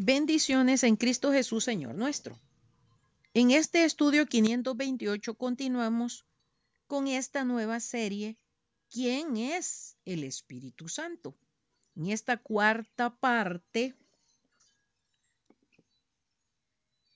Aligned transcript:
Bendiciones 0.00 0.84
en 0.84 0.94
Cristo 0.94 1.32
Jesús, 1.32 1.64
Señor 1.64 1.96
nuestro. 1.96 2.38
En 3.34 3.50
este 3.50 3.82
estudio 3.82 4.26
528 4.26 5.34
continuamos 5.34 6.24
con 6.86 7.08
esta 7.08 7.42
nueva 7.42 7.80
serie, 7.80 8.38
¿quién 8.92 9.36
es 9.36 9.96
el 10.04 10.22
Espíritu 10.22 10.88
Santo? 10.88 11.36
En 11.96 12.10
esta 12.10 12.36
cuarta 12.36 13.10
parte 13.10 13.96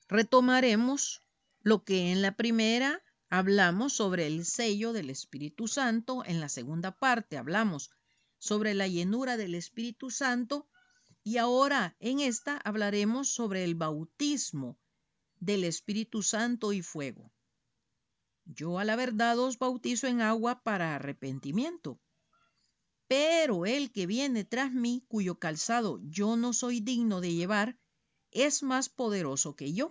retomaremos 0.09 1.23
lo 1.61 1.85
que 1.85 2.11
en 2.11 2.21
la 2.21 2.35
primera 2.35 3.01
hablamos 3.29 3.93
sobre 3.93 4.27
el 4.27 4.45
sello 4.45 4.93
del 4.93 5.09
Espíritu 5.09 5.69
Santo, 5.69 6.25
en 6.27 6.41
la 6.41 6.49
segunda 6.49 6.91
parte 6.91 7.39
hablamos 7.39 7.93
sobre 8.39 8.75
la 8.75 8.89
llenura 8.89 9.37
del 9.37 9.55
Espíritu 9.55 10.11
Santo 10.11 10.67
y 11.25 11.39
ahora 11.39 11.97
en 12.01 12.21
esta 12.21 12.57
hablaremos 12.59 13.29
sobre 13.29 13.65
el 13.65 13.75
bautismo 13.75 14.79
del 15.37 15.65
Espíritu 15.65 16.23
Santo 16.23 16.73
y 16.73 16.83
fuego. 16.83 17.33
Yo 18.45 18.79
a 18.79 18.85
la 18.85 18.97
verdad 18.97 19.39
os 19.39 19.59
bautizo 19.59 20.07
en 20.09 20.21
agua 20.21 20.63
para 20.63 20.97
arrepentimiento. 20.97 22.01
Pero 23.07 23.67
el 23.67 23.93
que 23.93 24.07
viene 24.07 24.45
tras 24.45 24.73
mí, 24.73 25.05
cuyo 25.07 25.39
calzado 25.39 26.01
yo 26.03 26.37
no 26.37 26.53
soy 26.53 26.81
digno 26.81 27.21
de 27.21 27.35
llevar, 27.35 27.79
es 28.31 28.63
más 28.63 28.89
poderoso 28.89 29.55
que 29.55 29.73
yo. 29.73 29.91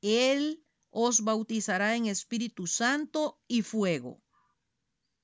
Él 0.00 0.64
os 0.90 1.22
bautizará 1.22 1.94
en 1.96 2.06
Espíritu 2.06 2.66
Santo 2.66 3.40
y 3.46 3.62
fuego. 3.62 4.22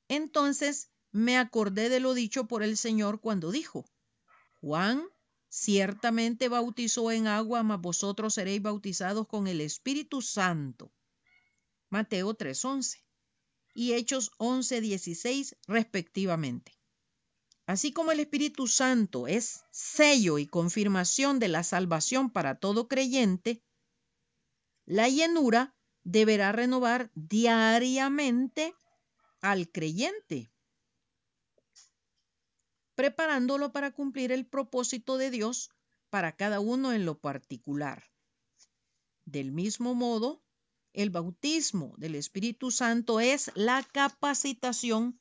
Entonces 0.09 0.91
me 1.11 1.39
acordé 1.39 1.89
de 1.89 2.01
lo 2.01 2.15
dicho 2.15 2.47
por 2.47 2.63
el 2.63 2.77
Señor 2.77 3.21
cuando 3.21 3.51
dijo, 3.51 3.87
Juan 4.61 5.03
ciertamente 5.53 6.49
bautizó 6.49 7.13
en 7.13 7.27
agua, 7.27 7.63
mas 7.63 7.79
vosotros 7.79 8.33
seréis 8.33 8.63
bautizados 8.63 9.29
con 9.29 9.47
el 9.47 9.61
Espíritu 9.61 10.23
Santo. 10.23 10.91
Mateo 11.91 12.33
3:11 12.35 13.05
y 13.75 13.93
Hechos 13.93 14.31
11:16 14.39 15.57
respectivamente. 15.69 16.73
Así 17.67 17.93
como 17.93 18.13
el 18.13 18.21
Espíritu 18.21 18.67
Santo 18.67 19.27
es 19.27 19.65
sello 19.71 20.39
y 20.39 20.47
confirmación 20.47 21.39
de 21.39 21.49
la 21.49 21.65
salvación 21.65 22.31
para 22.31 22.59
todo 22.59 22.89
creyente, 22.89 23.63
la 24.87 25.11
llenura 25.11 25.77
deberá 26.03 26.53
renovar 26.53 27.11
diariamente 27.15 28.75
al 29.43 29.71
creyente 29.71 30.52
preparándolo 32.95 33.73
para 33.73 33.93
cumplir 33.93 34.33
el 34.33 34.47
propósito 34.47 35.17
de 35.17 35.31
Dios 35.31 35.71
para 36.11 36.37
cada 36.37 36.61
uno 36.61 36.93
en 36.93 37.05
lo 37.05 37.19
particular. 37.19 38.05
Del 39.25 39.53
mismo 39.53 39.95
modo, 39.95 40.43
el 40.93 41.11
bautismo 41.11 41.95
del 41.97 42.15
Espíritu 42.15 42.71
Santo 42.71 43.21
es 43.21 43.51
la 43.55 43.83
capacitación 43.83 45.19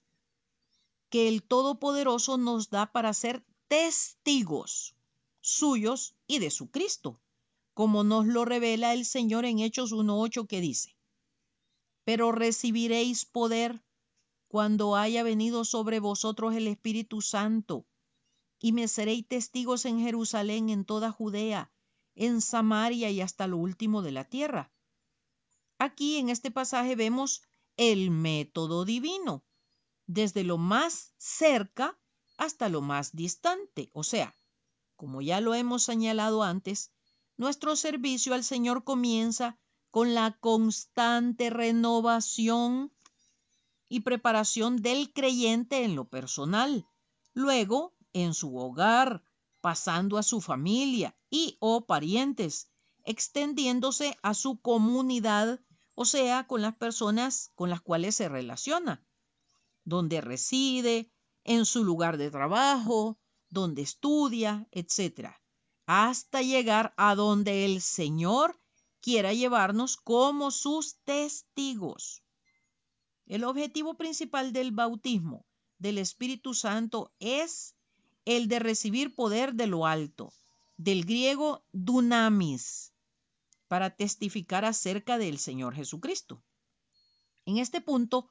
que 1.09 1.27
el 1.27 1.43
Todopoderoso 1.43 2.37
nos 2.37 2.69
da 2.69 2.91
para 2.91 3.13
ser 3.13 3.43
testigos 3.67 4.95
suyos 5.39 6.15
y 6.27 6.39
de 6.39 6.51
su 6.51 6.69
Cristo, 6.71 7.21
como 7.73 8.03
nos 8.03 8.25
lo 8.25 8.45
revela 8.45 8.93
el 8.93 9.05
Señor 9.05 9.45
en 9.45 9.59
Hechos 9.59 9.91
1.8 9.91 10.47
que 10.47 10.61
dice, 10.61 10.95
pero 12.03 12.31
recibiréis 12.31 13.25
poder 13.25 13.81
cuando 14.51 14.97
haya 14.97 15.23
venido 15.23 15.63
sobre 15.63 16.01
vosotros 16.01 16.53
el 16.53 16.67
Espíritu 16.67 17.21
Santo, 17.21 17.85
y 18.59 18.73
me 18.73 18.89
seréis 18.89 19.25
testigos 19.25 19.85
en 19.85 20.01
Jerusalén, 20.01 20.69
en 20.69 20.83
toda 20.83 21.09
Judea, 21.09 21.71
en 22.15 22.41
Samaria 22.41 23.09
y 23.11 23.21
hasta 23.21 23.47
lo 23.47 23.55
último 23.55 24.01
de 24.01 24.11
la 24.11 24.25
tierra. 24.25 24.69
Aquí 25.79 26.17
en 26.17 26.27
este 26.27 26.51
pasaje 26.51 26.97
vemos 26.97 27.43
el 27.77 28.11
método 28.11 28.83
divino, 28.83 29.45
desde 30.05 30.43
lo 30.43 30.57
más 30.57 31.13
cerca 31.17 31.97
hasta 32.35 32.67
lo 32.67 32.81
más 32.81 33.15
distante. 33.15 33.89
O 33.93 34.03
sea, 34.03 34.35
como 34.97 35.21
ya 35.21 35.39
lo 35.39 35.55
hemos 35.55 35.83
señalado 35.83 36.43
antes, 36.43 36.91
nuestro 37.37 37.77
servicio 37.77 38.33
al 38.33 38.43
Señor 38.43 38.83
comienza 38.83 39.57
con 39.91 40.13
la 40.13 40.37
constante 40.41 41.49
renovación 41.49 42.91
y 43.91 43.99
preparación 43.99 44.77
del 44.77 45.11
creyente 45.11 45.83
en 45.83 45.97
lo 45.97 46.05
personal, 46.07 46.87
luego 47.33 47.93
en 48.13 48.33
su 48.33 48.55
hogar, 48.55 49.21
pasando 49.59 50.17
a 50.17 50.23
su 50.23 50.39
familia 50.39 51.13
y 51.29 51.57
o 51.59 51.85
parientes, 51.85 52.71
extendiéndose 53.03 54.17
a 54.23 54.33
su 54.33 54.61
comunidad, 54.61 55.59
o 55.93 56.05
sea, 56.05 56.47
con 56.47 56.61
las 56.61 56.73
personas 56.77 57.51
con 57.53 57.69
las 57.69 57.81
cuales 57.81 58.15
se 58.15 58.29
relaciona, 58.29 59.05
donde 59.83 60.21
reside, 60.21 61.11
en 61.43 61.65
su 61.65 61.83
lugar 61.83 62.15
de 62.15 62.31
trabajo, 62.31 63.19
donde 63.49 63.81
estudia, 63.81 64.69
etc., 64.71 65.31
hasta 65.85 66.41
llegar 66.41 66.93
a 66.95 67.13
donde 67.15 67.65
el 67.65 67.81
Señor 67.81 68.57
quiera 69.01 69.33
llevarnos 69.33 69.97
como 69.97 70.49
sus 70.49 70.95
testigos. 71.03 72.20
El 73.31 73.45
objetivo 73.45 73.93
principal 73.93 74.51
del 74.51 74.73
bautismo 74.73 75.45
del 75.77 75.99
Espíritu 75.99 76.53
Santo 76.53 77.13
es 77.21 77.75
el 78.25 78.49
de 78.49 78.59
recibir 78.59 79.15
poder 79.15 79.53
de 79.53 79.67
lo 79.67 79.87
alto, 79.87 80.33
del 80.75 81.05
griego 81.05 81.63
dunamis, 81.71 82.91
para 83.69 83.95
testificar 83.95 84.65
acerca 84.65 85.17
del 85.17 85.39
Señor 85.39 85.75
Jesucristo. 85.75 86.43
En 87.45 87.57
este 87.57 87.79
punto, 87.79 88.29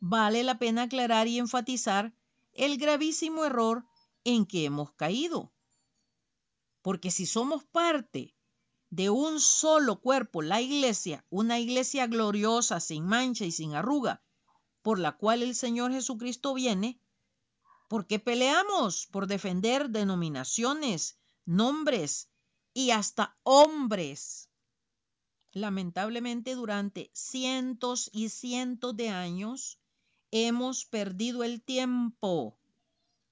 vale 0.00 0.44
la 0.44 0.58
pena 0.58 0.82
aclarar 0.82 1.28
y 1.28 1.38
enfatizar 1.38 2.12
el 2.52 2.76
gravísimo 2.76 3.46
error 3.46 3.86
en 4.22 4.44
que 4.44 4.66
hemos 4.66 4.92
caído. 4.92 5.50
Porque 6.82 7.10
si 7.10 7.24
somos 7.24 7.64
parte 7.64 8.34
de 8.90 9.08
un 9.08 9.40
solo 9.40 9.98
cuerpo, 10.02 10.42
la 10.42 10.60
iglesia, 10.60 11.24
una 11.30 11.58
iglesia 11.58 12.06
gloriosa, 12.06 12.80
sin 12.80 13.06
mancha 13.06 13.46
y 13.46 13.50
sin 13.50 13.74
arruga, 13.74 14.22
por 14.86 15.00
la 15.00 15.16
cual 15.16 15.42
el 15.42 15.56
Señor 15.56 15.90
Jesucristo 15.90 16.54
viene, 16.54 17.00
porque 17.88 18.20
peleamos 18.20 19.08
por 19.08 19.26
defender 19.26 19.90
denominaciones, 19.90 21.18
nombres 21.44 22.30
y 22.72 22.92
hasta 22.92 23.36
hombres. 23.42 24.48
Lamentablemente 25.50 26.54
durante 26.54 27.10
cientos 27.14 28.10
y 28.12 28.28
cientos 28.28 28.96
de 28.96 29.08
años 29.08 29.80
hemos 30.30 30.84
perdido 30.84 31.42
el 31.42 31.62
tiempo. 31.62 32.56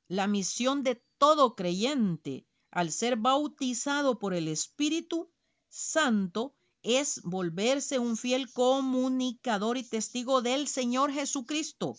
La 0.09 0.27
misión 0.27 0.83
de 0.83 1.05
todo 1.19 1.55
creyente 1.55 2.49
al 2.73 2.91
ser 2.91 3.15
bautizado 3.15 4.19
por 4.19 4.35
el 4.35 4.49
Espíritu 4.49 5.31
Santo 5.69 6.57
es 6.85 7.23
volverse 7.25 7.99
un 7.99 8.19
fiel 8.19 8.53
comunicador 8.53 9.79
y 9.79 9.85
testigo 9.85 10.43
del 10.43 10.69
Señor 10.69 11.11
Jesucristo. 11.11 11.97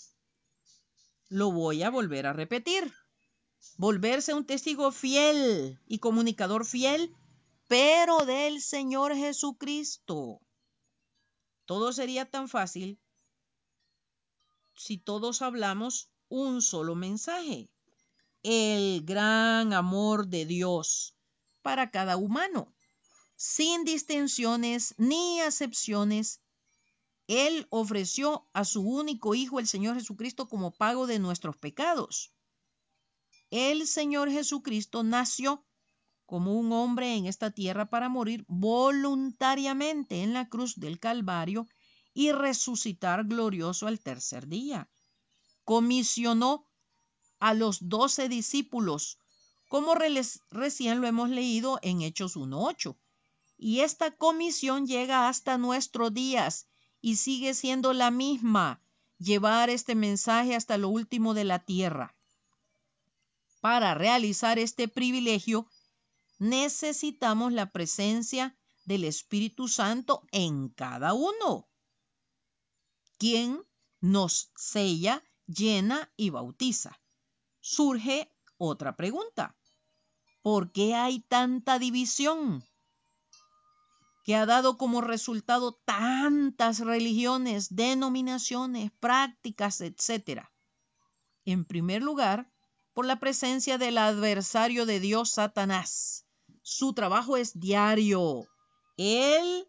Lo 1.27 1.51
voy 1.51 1.81
a 1.81 1.89
volver 1.89 2.27
a 2.27 2.33
repetir. 2.33 2.93
Volverse 3.77 4.35
un 4.35 4.45
testigo 4.45 4.91
fiel 4.91 5.81
y 5.87 5.97
comunicador 5.97 6.65
fiel, 6.65 7.11
pero 7.67 8.25
del 8.25 8.61
Señor 8.61 9.15
Jesucristo. 9.15 10.39
Todo 11.65 11.91
sería 11.91 12.29
tan 12.29 12.47
fácil 12.47 12.99
si 14.75 14.99
todos 14.99 15.41
hablamos 15.41 16.11
un 16.29 16.61
solo 16.61 16.93
mensaje. 16.93 17.71
El 18.43 19.03
gran 19.03 19.73
amor 19.73 20.27
de 20.27 20.45
Dios 20.45 21.15
para 21.63 21.89
cada 21.89 22.17
humano 22.17 22.74
sin 23.35 23.83
distinciones 23.83 24.95
ni 24.97 25.41
acepciones, 25.41 26.41
Él 27.27 27.67
ofreció 27.69 28.47
a 28.53 28.63
su 28.63 28.81
único 28.81 29.35
Hijo, 29.35 29.59
el 29.59 29.67
Señor 29.67 29.95
Jesucristo, 29.95 30.47
como 30.47 30.71
pago 30.71 31.05
de 31.05 31.19
nuestros 31.19 31.57
pecados. 31.57 32.31
El 33.51 33.87
Señor 33.87 34.31
Jesucristo 34.31 35.03
nació 35.03 35.65
como 36.25 36.57
un 36.57 36.71
hombre 36.71 37.15
en 37.15 37.25
esta 37.25 37.51
tierra 37.51 37.89
para 37.89 38.09
morir 38.09 38.45
voluntariamente 38.47 40.23
en 40.23 40.33
la 40.33 40.49
cruz 40.49 40.79
del 40.79 40.99
Calvario 40.99 41.67
y 42.13 42.31
resucitar 42.31 43.25
glorioso 43.25 43.87
al 43.87 43.99
tercer 43.99 44.47
día. 44.47 44.89
Comisionó 45.63 46.65
a 47.39 47.53
los 47.53 47.89
doce 47.89 48.29
discípulos, 48.29 49.19
como 49.67 49.93
recién 49.95 51.01
lo 51.01 51.07
hemos 51.07 51.29
leído 51.29 51.79
en 51.81 52.01
Hechos 52.01 52.37
1.8 52.37 52.97
y 53.57 53.81
esta 53.81 54.11
comisión 54.11 54.85
llega 54.85 55.27
hasta 55.27 55.57
nuestros 55.57 56.13
días 56.13 56.67
y 57.01 57.17
sigue 57.17 57.53
siendo 57.53 57.93
la 57.93 58.11
misma, 58.11 58.81
llevar 59.17 59.69
este 59.69 59.95
mensaje 59.95 60.55
hasta 60.55 60.77
lo 60.77 60.89
último 60.89 61.33
de 61.33 61.43
la 61.43 61.59
tierra. 61.59 62.15
Para 63.61 63.93
realizar 63.93 64.59
este 64.59 64.87
privilegio, 64.87 65.67
necesitamos 66.37 67.53
la 67.53 67.71
presencia 67.71 68.57
del 68.83 69.03
Espíritu 69.03 69.67
Santo 69.67 70.23
en 70.31 70.69
cada 70.69 71.13
uno, 71.13 71.67
quien 73.17 73.63
nos 74.01 74.51
sella, 74.55 75.23
llena 75.47 76.11
y 76.15 76.29
bautiza. 76.29 76.99
Surge 77.61 78.31
otra 78.57 78.95
pregunta. 78.95 79.55
¿Por 80.41 80.71
qué 80.71 80.93
hay 80.93 81.21
tanta 81.21 81.79
división? 81.79 82.63
Que 84.25 84.35
ha 84.35 84.47
dado 84.47 84.75
como 84.77 85.01
resultado 85.01 85.79
tantas 85.85 86.79
religiones, 86.79 87.75
denominaciones, 87.75 88.91
prácticas, 88.99 89.81
etc. 89.81 90.47
En 91.45 91.63
primer 91.63 92.01
lugar, 92.01 92.51
por 92.95 93.05
la 93.05 93.19
presencia 93.19 93.77
del 93.77 93.99
adversario 93.99 94.87
de 94.87 94.99
Dios, 94.99 95.29
Satanás. 95.29 96.25
Su 96.63 96.93
trabajo 96.93 97.37
es 97.37 97.59
diario. 97.59 98.47
Él 98.97 99.67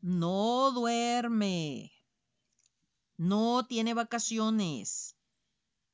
no 0.00 0.70
duerme. 0.70 1.92
No 3.18 3.66
tiene 3.66 3.92
vacaciones. 3.92 5.16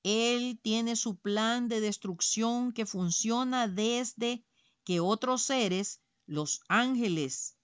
Él 0.04 0.60
tiene 0.62 0.94
su 0.94 1.16
plan 1.16 1.66
de 1.66 1.80
destrucción 1.80 2.72
que 2.72 2.86
funciona 2.86 3.66
desde 3.66 4.46
que 4.84 5.00
otros 5.00 5.42
seres, 5.42 6.00
los 6.26 6.60
ángeles 6.68 7.57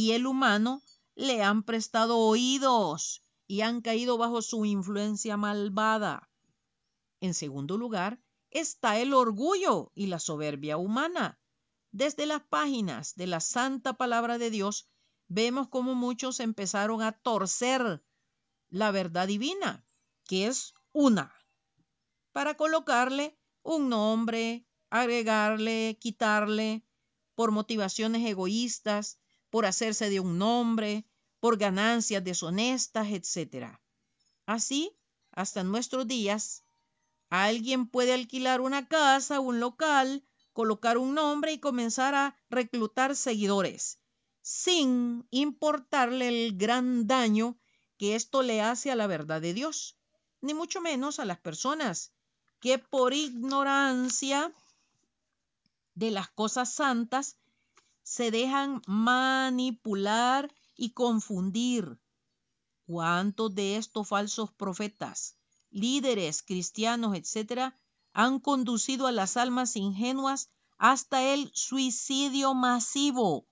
y 0.00 0.12
el 0.12 0.26
humano, 0.26 0.82
le 1.14 1.42
han 1.42 1.62
prestado 1.62 2.16
oídos 2.16 3.22
y 3.46 3.60
han 3.60 3.82
caído 3.82 4.16
bajo 4.16 4.40
su 4.40 4.64
influencia 4.64 5.36
malvada. 5.36 6.30
En 7.20 7.34
segundo 7.34 7.76
lugar, 7.76 8.18
está 8.50 8.98
el 8.98 9.12
orgullo 9.12 9.92
y 9.94 10.06
la 10.06 10.18
soberbia 10.18 10.78
humana. 10.78 11.38
Desde 11.92 12.24
las 12.24 12.40
páginas 12.40 13.14
de 13.14 13.26
la 13.26 13.40
Santa 13.40 13.92
Palabra 13.92 14.38
de 14.38 14.48
Dios 14.48 14.88
vemos 15.28 15.68
cómo 15.68 15.94
muchos 15.94 16.40
empezaron 16.40 17.02
a 17.02 17.12
torcer 17.12 18.02
la 18.70 18.92
verdad 18.92 19.28
divina, 19.28 19.84
que 20.24 20.46
es 20.46 20.72
una, 20.92 21.34
para 22.32 22.56
colocarle 22.56 23.38
un 23.62 23.90
nombre, 23.90 24.66
agregarle, 24.88 25.98
quitarle, 26.00 26.86
por 27.34 27.50
motivaciones 27.50 28.26
egoístas, 28.26 29.19
por 29.50 29.66
hacerse 29.66 30.08
de 30.10 30.20
un 30.20 30.38
nombre, 30.38 31.04
por 31.40 31.58
ganancias 31.58 32.24
deshonestas, 32.24 33.08
etc. 33.08 33.78
Así, 34.46 34.96
hasta 35.32 35.64
nuestros 35.64 36.06
días, 36.06 36.64
alguien 37.28 37.86
puede 37.86 38.12
alquilar 38.12 38.60
una 38.60 38.88
casa, 38.88 39.40
un 39.40 39.60
local, 39.60 40.24
colocar 40.52 40.98
un 40.98 41.14
nombre 41.14 41.52
y 41.52 41.58
comenzar 41.58 42.14
a 42.14 42.36
reclutar 42.48 43.16
seguidores, 43.16 43.98
sin 44.42 45.26
importarle 45.30 46.28
el 46.28 46.56
gran 46.56 47.06
daño 47.06 47.58
que 47.96 48.16
esto 48.16 48.42
le 48.42 48.60
hace 48.60 48.90
a 48.90 48.96
la 48.96 49.06
verdad 49.06 49.40
de 49.40 49.54
Dios, 49.54 49.98
ni 50.40 50.54
mucho 50.54 50.80
menos 50.80 51.18
a 51.18 51.24
las 51.24 51.38
personas 51.38 52.12
que 52.60 52.78
por 52.78 53.14
ignorancia 53.14 54.52
de 55.94 56.10
las 56.10 56.30
cosas 56.30 56.72
santas 56.72 57.36
se 58.02 58.30
dejan 58.30 58.82
manipular 58.86 60.52
y 60.76 60.90
confundir. 60.92 62.00
¿Cuántos 62.86 63.54
de 63.54 63.76
estos 63.76 64.08
falsos 64.08 64.52
profetas, 64.52 65.36
líderes 65.70 66.42
cristianos, 66.42 67.16
etcétera, 67.16 67.78
han 68.12 68.40
conducido 68.40 69.06
a 69.06 69.12
las 69.12 69.36
almas 69.36 69.76
ingenuas 69.76 70.50
hasta 70.78 71.22
el 71.22 71.50
suicidio 71.54 72.54
masivo 72.54 73.46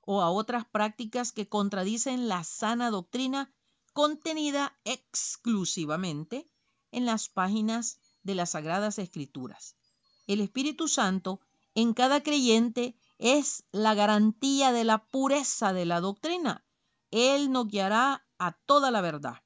o 0.00 0.22
a 0.22 0.30
otras 0.30 0.64
prácticas 0.64 1.30
que 1.30 1.48
contradicen 1.48 2.26
la 2.26 2.42
sana 2.42 2.90
doctrina 2.90 3.52
contenida 3.92 4.76
exclusivamente 4.84 6.50
en 6.90 7.06
las 7.06 7.28
páginas 7.28 8.00
de 8.22 8.34
las 8.34 8.50
Sagradas 8.50 8.98
Escrituras? 8.98 9.76
El 10.26 10.40
Espíritu 10.40 10.88
Santo 10.88 11.40
en 11.74 11.94
cada 11.94 12.22
creyente 12.22 12.96
es 13.20 13.64
la 13.70 13.94
garantía 13.94 14.72
de 14.72 14.84
la 14.84 15.04
pureza 15.04 15.74
de 15.74 15.84
la 15.84 16.00
doctrina. 16.00 16.64
Él 17.10 17.52
nos 17.52 17.68
guiará 17.68 18.26
a 18.38 18.52
toda 18.64 18.90
la 18.90 19.02
verdad. 19.02 19.42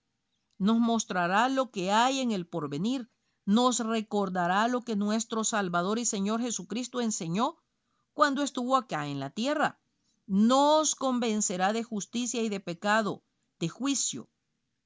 Nos 0.59 0.79
mostrará 0.79 1.49
lo 1.49 1.73
que 1.73 1.91
hay 1.91 2.21
en 2.21 2.31
el 2.31 2.47
porvenir. 2.47 3.11
Nos 3.45 3.81
recordará 3.81 4.69
lo 4.69 4.83
que 4.83 4.95
nuestro 4.95 5.43
Salvador 5.43 5.99
y 5.99 6.05
Señor 6.05 6.41
Jesucristo 6.41 7.01
enseñó 7.01 7.57
cuando 8.13 8.45
estuvo 8.45 8.77
acá 8.77 9.09
en 9.09 9.19
la 9.19 9.31
tierra. 9.31 9.81
Nos 10.27 10.95
convencerá 10.95 11.73
de 11.73 11.83
justicia 11.83 12.43
y 12.43 12.49
de 12.49 12.61
pecado, 12.61 13.25
de 13.59 13.69
juicio. 13.69 14.31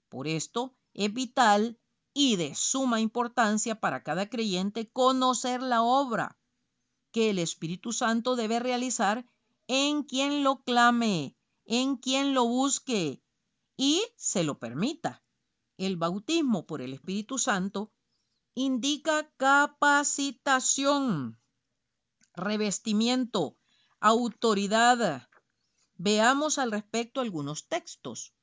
Por 0.08 0.26
esto 0.26 0.75
es 0.94 1.12
vital 1.12 1.79
y 2.14 2.37
de 2.37 2.55
suma 2.55 3.02
importancia 3.02 3.79
para 3.81 4.02
cada 4.02 4.31
creyente 4.31 4.90
conocer 4.90 5.61
la 5.61 5.82
obra 5.82 6.38
que 7.13 7.31
el 7.31 7.39
Espíritu 7.39 7.93
Santo 7.93 8.35
debe 8.37 8.59
realizar 8.59 9.25
en 9.67 10.03
quien 10.03 10.45
lo 10.45 10.63
clame, 10.63 11.35
en 11.65 11.97
quien 11.97 12.35
lo 12.35 12.45
busque 12.45 13.23
y 13.77 14.05
se 14.17 14.45
lo 14.45 14.59
permita. 14.59 15.25
El 15.77 15.97
bautismo 15.97 16.67
por 16.67 16.83
el 16.83 16.95
Espíritu 16.95 17.39
Santo 17.39 17.93
indica 18.55 19.31
capacitación, 19.37 21.39
revestimiento, 22.35 23.57
autoridad. 24.01 25.29
Veamos 25.95 26.59
al 26.59 26.73
respecto 26.73 27.21
algunos 27.21 27.69
textos. 27.69 28.35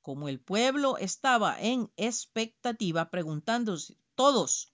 Como 0.00 0.28
el 0.28 0.40
pueblo 0.40 0.96
estaba 0.98 1.60
en 1.60 1.92
expectativa 1.96 3.10
preguntándose 3.10 3.98
todos 4.14 4.73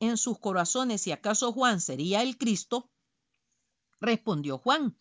en 0.00 0.16
sus 0.16 0.38
corazones 0.38 1.02
si 1.02 1.12
acaso 1.12 1.52
Juan 1.52 1.80
sería 1.80 2.22
el 2.22 2.38
Cristo, 2.38 2.90
respondió 4.00 4.58
Juan, 4.58 4.98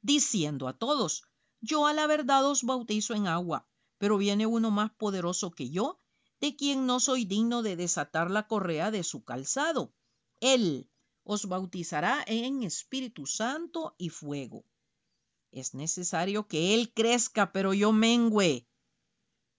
diciendo 0.00 0.68
a 0.68 0.78
todos, 0.78 1.24
yo 1.60 1.86
a 1.86 1.92
la 1.92 2.06
verdad 2.06 2.44
os 2.46 2.64
bautizo 2.64 3.14
en 3.14 3.26
agua, 3.26 3.68
pero 3.98 4.18
viene 4.18 4.46
uno 4.46 4.70
más 4.70 4.90
poderoso 4.92 5.50
que 5.50 5.70
yo, 5.70 6.00
de 6.40 6.56
quien 6.56 6.86
no 6.86 6.98
soy 6.98 7.24
digno 7.24 7.62
de 7.62 7.76
desatar 7.76 8.30
la 8.30 8.48
correa 8.48 8.90
de 8.90 9.04
su 9.04 9.22
calzado. 9.22 9.94
Él 10.40 10.90
os 11.22 11.46
bautizará 11.46 12.24
en 12.26 12.64
Espíritu 12.64 13.26
Santo 13.26 13.94
y 13.96 14.08
fuego. 14.08 14.64
Es 15.52 15.74
necesario 15.74 16.48
que 16.48 16.74
Él 16.74 16.92
crezca, 16.92 17.52
pero 17.52 17.74
yo 17.74 17.92
mengüe. 17.92 18.66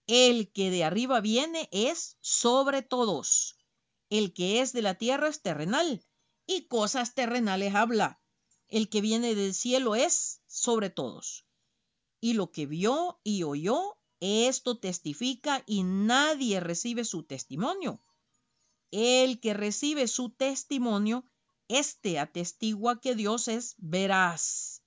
El 0.06 0.52
que 0.52 0.70
de 0.70 0.84
arriba 0.84 1.20
viene 1.22 1.70
es 1.72 2.18
sobre 2.20 2.82
todos 2.82 3.56
el 4.10 4.32
que 4.32 4.60
es 4.60 4.72
de 4.72 4.82
la 4.82 4.94
tierra 4.96 5.28
es 5.28 5.42
terrenal 5.42 6.04
y 6.46 6.66
cosas 6.66 7.14
terrenales 7.14 7.74
habla. 7.74 8.20
El 8.68 8.88
que 8.88 9.00
viene 9.00 9.34
del 9.34 9.54
cielo 9.54 9.94
es 9.94 10.42
sobre 10.46 10.90
todos. 10.90 11.46
Y 12.20 12.32
lo 12.32 12.50
que 12.50 12.66
vio 12.66 13.20
y 13.22 13.42
oyó, 13.42 13.98
esto 14.20 14.78
testifica 14.78 15.62
y 15.66 15.82
nadie 15.82 16.60
recibe 16.60 17.04
su 17.04 17.24
testimonio. 17.24 18.02
El 18.90 19.40
que 19.40 19.54
recibe 19.54 20.08
su 20.08 20.30
testimonio, 20.30 21.24
éste 21.68 22.18
atestigua 22.18 23.00
que 23.00 23.14
Dios 23.14 23.48
es 23.48 23.74
veraz, 23.78 24.82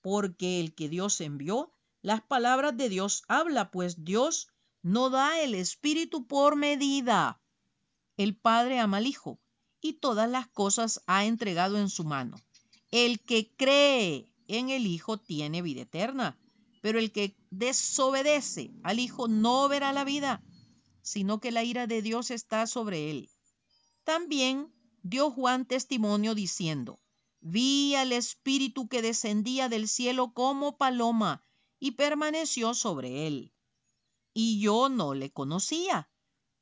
porque 0.00 0.60
el 0.60 0.74
que 0.74 0.88
Dios 0.88 1.20
envió, 1.20 1.72
las 2.02 2.20
palabras 2.20 2.76
de 2.76 2.88
Dios 2.88 3.22
habla, 3.28 3.70
pues 3.70 4.04
Dios 4.04 4.48
no 4.82 5.08
da 5.08 5.40
el 5.40 5.54
Espíritu 5.54 6.26
por 6.26 6.56
medida. 6.56 7.40
El 8.16 8.36
Padre 8.36 8.78
ama 8.78 8.98
al 8.98 9.06
Hijo 9.06 9.40
y 9.80 9.94
todas 9.94 10.30
las 10.30 10.46
cosas 10.48 11.02
ha 11.06 11.24
entregado 11.24 11.78
en 11.78 11.90
su 11.90 12.04
mano. 12.04 12.36
El 12.90 13.20
que 13.20 13.52
cree 13.56 14.32
en 14.46 14.70
el 14.70 14.86
Hijo 14.86 15.18
tiene 15.18 15.62
vida 15.62 15.82
eterna, 15.82 16.38
pero 16.80 16.98
el 16.98 17.10
que 17.10 17.36
desobedece 17.50 18.70
al 18.82 19.00
Hijo 19.00 19.26
no 19.26 19.68
verá 19.68 19.92
la 19.92 20.04
vida, 20.04 20.42
sino 21.02 21.40
que 21.40 21.50
la 21.50 21.64
ira 21.64 21.86
de 21.86 22.02
Dios 22.02 22.30
está 22.30 22.66
sobre 22.66 23.10
él. 23.10 23.30
También 24.04 24.72
dio 25.02 25.30
Juan 25.30 25.66
testimonio 25.66 26.34
diciendo, 26.34 27.00
vi 27.40 27.94
al 27.94 28.12
Espíritu 28.12 28.88
que 28.88 29.02
descendía 29.02 29.68
del 29.68 29.88
cielo 29.88 30.32
como 30.32 30.76
paloma 30.76 31.44
y 31.80 31.92
permaneció 31.92 32.74
sobre 32.74 33.26
él. 33.26 33.52
Y 34.32 34.60
yo 34.60 34.88
no 34.88 35.14
le 35.14 35.30
conocía 35.30 36.08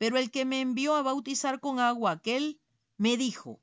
pero 0.03 0.19
el 0.19 0.33
que 0.33 0.45
me 0.45 0.61
envió 0.61 0.97
a 0.97 1.03
bautizar 1.03 1.61
con 1.61 1.79
agua, 1.79 2.11
aquel 2.11 2.61
me 2.97 3.17
dijo, 3.17 3.61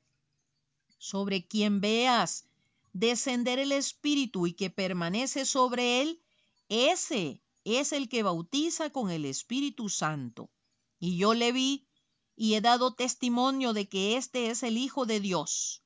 sobre 0.96 1.46
quien 1.46 1.82
veas 1.82 2.46
descender 2.94 3.58
el 3.58 3.72
Espíritu 3.72 4.46
y 4.46 4.54
que 4.54 4.70
permanece 4.70 5.44
sobre 5.44 6.00
él, 6.00 6.22
ese 6.70 7.42
es 7.64 7.92
el 7.92 8.08
que 8.08 8.22
bautiza 8.22 8.88
con 8.88 9.10
el 9.10 9.26
Espíritu 9.26 9.90
Santo. 9.90 10.50
Y 10.98 11.18
yo 11.18 11.34
le 11.34 11.52
vi 11.52 11.86
y 12.36 12.54
he 12.54 12.62
dado 12.62 12.94
testimonio 12.94 13.74
de 13.74 13.90
que 13.90 14.16
este 14.16 14.48
es 14.48 14.62
el 14.62 14.78
Hijo 14.78 15.04
de 15.04 15.20
Dios. 15.20 15.82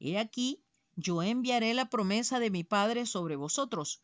He 0.00 0.18
aquí, 0.18 0.62
yo 0.96 1.22
enviaré 1.22 1.72
la 1.72 1.88
promesa 1.88 2.40
de 2.40 2.50
mi 2.50 2.62
Padre 2.62 3.06
sobre 3.06 3.36
vosotros, 3.36 4.02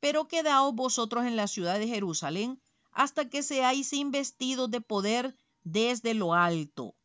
pero 0.00 0.26
quedaos 0.26 0.74
vosotros 0.74 1.24
en 1.24 1.36
la 1.36 1.46
ciudad 1.46 1.78
de 1.78 1.86
Jerusalén 1.86 2.60
hasta 2.96 3.28
que 3.28 3.42
seáis 3.42 3.92
investidos 3.92 4.70
de 4.70 4.80
poder 4.80 5.36
desde 5.64 6.14
lo 6.14 6.32
alto. 6.32 6.96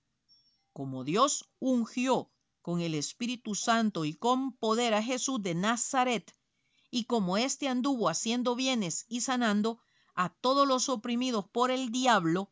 Como 0.71 1.03
Dios 1.03 1.49
ungió 1.59 2.31
con 2.61 2.79
el 2.79 2.95
Espíritu 2.95 3.55
Santo 3.55 4.05
y 4.05 4.13
con 4.13 4.53
poder 4.53 4.93
a 4.93 5.03
Jesús 5.03 5.43
de 5.43 5.53
Nazaret, 5.53 6.33
y 6.91 7.03
como 7.03 7.35
éste 7.35 7.67
anduvo 7.67 8.07
haciendo 8.07 8.55
bienes 8.55 9.05
y 9.09 9.19
sanando 9.19 9.81
a 10.15 10.29
todos 10.29 10.65
los 10.65 10.87
oprimidos 10.87 11.45
por 11.49 11.71
el 11.71 11.91
diablo, 11.91 12.49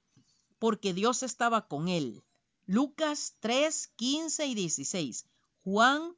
porque 0.59 0.93
Dios 0.93 1.23
estaba 1.23 1.69
con 1.69 1.87
él. 1.87 2.25
Lucas 2.65 3.37
3, 3.39 3.87
15 3.95 4.47
y 4.47 4.53
16. 4.53 5.25
Juan 5.63 6.13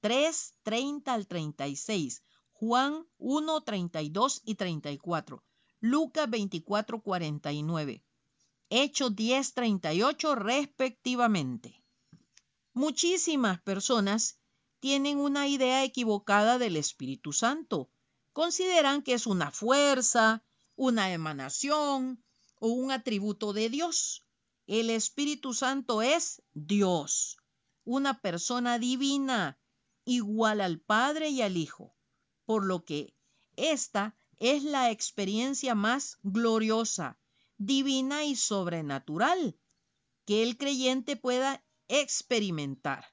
3, 0.00 0.54
30 0.62 1.14
al 1.14 1.26
36. 1.26 2.22
Juan 2.52 3.06
1, 3.16 3.60
32 3.62 4.42
y 4.44 4.56
34. 4.56 5.42
Lucas 5.80 6.28
24, 6.30 7.02
49. 7.02 8.02
Hechos 8.70 9.14
10, 9.14 9.54
38 9.54 10.34
respectivamente. 10.34 11.82
Muchísimas 12.72 13.60
personas 13.60 14.38
tienen 14.80 15.18
una 15.18 15.48
idea 15.48 15.84
equivocada 15.84 16.58
del 16.58 16.76
Espíritu 16.76 17.32
Santo. 17.32 17.90
Consideran 18.32 19.02
que 19.02 19.14
es 19.14 19.26
una 19.26 19.50
fuerza, 19.50 20.42
una 20.76 21.12
emanación 21.12 22.22
o 22.58 22.68
un 22.68 22.90
atributo 22.90 23.52
de 23.52 23.68
Dios. 23.68 24.24
El 24.66 24.90
Espíritu 24.90 25.54
Santo 25.54 26.02
es 26.02 26.42
Dios, 26.54 27.38
una 27.84 28.20
persona 28.20 28.78
divina, 28.78 29.58
igual 30.04 30.60
al 30.60 30.80
Padre 30.80 31.28
y 31.28 31.42
al 31.42 31.56
Hijo, 31.56 31.94
por 32.44 32.64
lo 32.64 32.84
que 32.84 33.14
esta 33.56 34.16
es 34.38 34.62
la 34.62 34.90
experiencia 34.90 35.74
más 35.74 36.18
gloriosa, 36.22 37.18
divina 37.58 38.24
y 38.24 38.36
sobrenatural 38.36 39.58
que 40.26 40.42
el 40.42 40.56
creyente 40.56 41.16
pueda 41.16 41.64
experimentar 41.88 43.04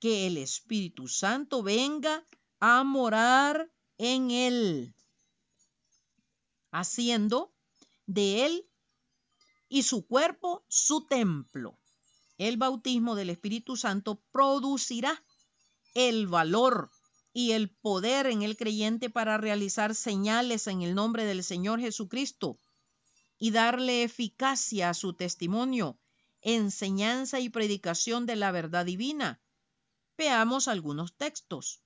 que 0.00 0.26
el 0.26 0.36
Espíritu 0.36 1.08
Santo 1.08 1.62
venga 1.62 2.26
a 2.60 2.82
morar 2.84 3.70
en 3.98 4.30
él, 4.30 4.94
haciendo 6.70 7.52
de 8.06 8.46
él 8.46 8.68
y 9.68 9.82
su 9.82 10.06
cuerpo 10.06 10.64
su 10.68 11.06
templo. 11.06 11.78
El 12.38 12.56
bautismo 12.56 13.16
del 13.16 13.30
Espíritu 13.30 13.76
Santo 13.76 14.22
producirá 14.30 15.24
el 15.94 16.28
valor 16.28 16.90
y 17.32 17.52
el 17.52 17.70
poder 17.70 18.26
en 18.26 18.42
el 18.42 18.56
creyente 18.56 19.10
para 19.10 19.36
realizar 19.38 19.94
señales 19.94 20.66
en 20.66 20.82
el 20.82 20.94
nombre 20.94 21.24
del 21.24 21.44
Señor 21.44 21.80
Jesucristo 21.80 22.56
y 23.38 23.50
darle 23.50 24.02
eficacia 24.02 24.90
a 24.90 24.94
su 24.94 25.12
testimonio, 25.12 25.98
enseñanza 26.42 27.40
y 27.40 27.48
predicación 27.48 28.26
de 28.26 28.36
la 28.36 28.50
verdad 28.50 28.86
divina 28.86 29.40
Veamos 30.18 30.66
algunos 30.66 31.14
textos. 31.14 31.80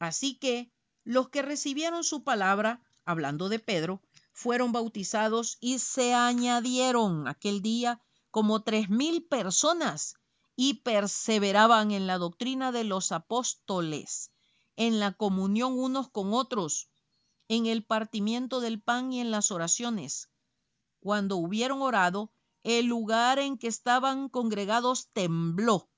Así 0.00 0.34
que 0.34 0.72
los 1.04 1.28
que 1.28 1.40
recibieron 1.40 2.02
su 2.02 2.24
palabra, 2.24 2.82
hablando 3.04 3.48
de 3.48 3.60
Pedro, 3.60 4.02
fueron 4.32 4.72
bautizados 4.72 5.56
y 5.60 5.78
se 5.78 6.12
añadieron 6.12 7.28
aquel 7.28 7.62
día 7.62 8.00
como 8.32 8.64
tres 8.64 8.90
mil 8.90 9.22
personas 9.22 10.16
y 10.56 10.74
perseveraban 10.82 11.92
en 11.92 12.08
la 12.08 12.18
doctrina 12.18 12.72
de 12.72 12.82
los 12.82 13.12
apóstoles, 13.12 14.32
en 14.80 14.98
la 14.98 15.12
comunión 15.12 15.78
unos 15.78 16.08
con 16.08 16.32
otros, 16.32 16.88
en 17.48 17.66
el 17.66 17.84
partimiento 17.84 18.60
del 18.60 18.80
pan 18.80 19.12
y 19.12 19.20
en 19.20 19.30
las 19.30 19.50
oraciones. 19.50 20.30
Cuando 21.00 21.36
hubieron 21.36 21.82
orado, 21.82 22.32
el 22.62 22.86
lugar 22.86 23.38
en 23.38 23.58
que 23.58 23.66
estaban 23.66 24.30
congregados 24.30 25.10
tembló 25.12 25.90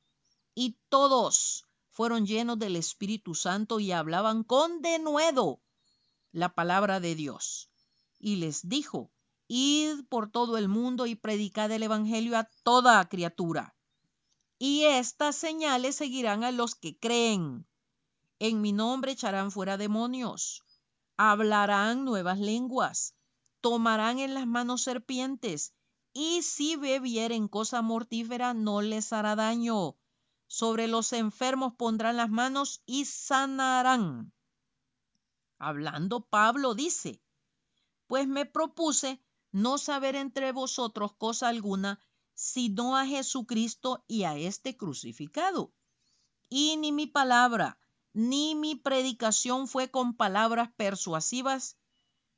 y 0.56 0.80
todos 0.88 1.68
fueron 1.90 2.26
llenos 2.26 2.58
del 2.58 2.74
Espíritu 2.74 3.36
Santo 3.36 3.78
y 3.78 3.92
hablaban 3.92 4.42
con 4.42 4.82
denuedo 4.82 5.62
la 6.32 6.52
palabra 6.52 6.98
de 6.98 7.14
Dios. 7.14 7.70
Y 8.18 8.34
les 8.34 8.68
dijo, 8.68 9.12
id 9.46 10.06
por 10.08 10.28
todo 10.28 10.58
el 10.58 10.66
mundo 10.66 11.06
y 11.06 11.14
predicad 11.14 11.70
el 11.70 11.84
Evangelio 11.84 12.36
a 12.36 12.50
toda 12.64 13.08
criatura. 13.08 13.76
Y 14.58 14.86
estas 14.86 15.36
señales 15.36 15.94
seguirán 15.94 16.42
a 16.42 16.50
los 16.50 16.74
que 16.74 16.98
creen. 16.98 17.64
En 18.42 18.60
mi 18.60 18.72
nombre 18.72 19.12
echarán 19.12 19.52
fuera 19.52 19.76
demonios, 19.76 20.64
hablarán 21.16 22.04
nuevas 22.04 22.40
lenguas, 22.40 23.14
tomarán 23.60 24.18
en 24.18 24.34
las 24.34 24.48
manos 24.48 24.82
serpientes, 24.82 25.74
y 26.12 26.42
si 26.42 26.74
bebieren 26.74 27.46
cosa 27.46 27.82
mortífera 27.82 28.52
no 28.52 28.82
les 28.82 29.12
hará 29.12 29.36
daño 29.36 29.96
sobre 30.48 30.86
los 30.86 31.14
enfermos 31.14 31.72
pondrán 31.76 32.18
las 32.18 32.28
manos 32.28 32.82
y 32.84 33.04
sanarán. 33.04 34.34
Hablando 35.58 36.26
Pablo 36.26 36.74
dice, 36.74 37.22
pues 38.06 38.26
me 38.28 38.44
propuse 38.44 39.22
no 39.52 39.78
saber 39.78 40.16
entre 40.16 40.50
vosotros 40.52 41.14
cosa 41.14 41.48
alguna, 41.48 42.00
sino 42.34 42.98
a 42.98 43.06
Jesucristo 43.06 44.04
y 44.08 44.24
a 44.24 44.36
este 44.36 44.76
crucificado. 44.76 45.72
Y 46.50 46.76
ni 46.76 46.90
mi 46.92 47.06
palabra, 47.06 47.78
ni 48.12 48.54
mi 48.54 48.74
predicación 48.74 49.68
fue 49.68 49.90
con 49.90 50.14
palabras 50.16 50.70
persuasivas 50.76 51.78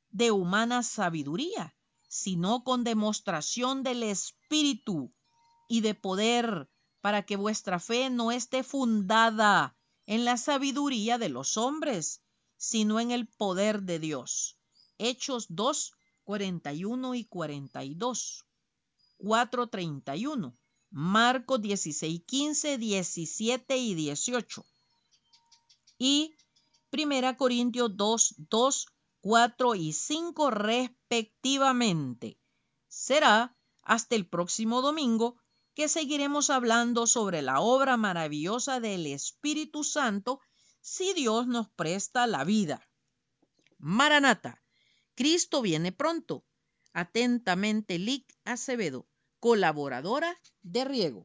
de 0.09 0.31
humana 0.31 0.83
sabiduría, 0.83 1.75
sino 2.07 2.63
con 2.63 2.83
demostración 2.83 3.83
del 3.83 4.03
Espíritu 4.03 5.13
y 5.67 5.81
de 5.81 5.93
poder, 5.93 6.69
para 7.01 7.25
que 7.25 7.35
vuestra 7.35 7.79
fe 7.79 8.09
no 8.09 8.31
esté 8.31 8.63
fundada 8.63 9.75
en 10.05 10.23
la 10.23 10.37
sabiduría 10.37 11.17
de 11.17 11.29
los 11.29 11.57
hombres, 11.57 12.21
sino 12.57 12.99
en 12.99 13.11
el 13.11 13.27
poder 13.27 13.83
de 13.83 13.99
Dios. 13.99 14.57
Hechos 14.97 15.47
2, 15.49 15.93
41 16.23 17.15
y 17.15 17.25
42. 17.25 18.45
4.31. 19.19 20.57
Marcos 20.89 21.61
16, 21.61 22.21
15, 22.25 22.77
17 22.77 23.77
y 23.77 23.93
18. 23.95 24.65
Y 25.97 26.35
1 26.91 27.37
Corintios 27.37 27.95
2, 27.95 28.35
2, 28.49 28.87
4 29.21 29.75
y 29.75 29.93
5 29.93 30.51
respectivamente. 30.51 32.37
Será 32.87 33.57
hasta 33.81 34.15
el 34.15 34.27
próximo 34.27 34.81
domingo 34.81 35.37
que 35.73 35.87
seguiremos 35.89 36.49
hablando 36.49 37.05
sobre 37.07 37.41
la 37.41 37.59
obra 37.59 37.97
maravillosa 37.97 38.79
del 38.79 39.05
Espíritu 39.07 39.83
Santo 39.83 40.39
si 40.81 41.13
Dios 41.13 41.47
nos 41.47 41.69
presta 41.69 42.27
la 42.27 42.43
vida. 42.43 42.87
Maranata, 43.77 44.63
Cristo 45.15 45.61
viene 45.61 45.91
pronto. 45.91 46.45
Atentamente, 46.93 47.99
Lic 47.99 48.25
Acevedo, 48.45 49.07
colaboradora 49.39 50.39
de 50.61 50.85
Riego. 50.85 51.23